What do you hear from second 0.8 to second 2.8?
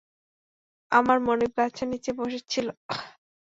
আমার মনিব গাছের নীচে বসেছিল।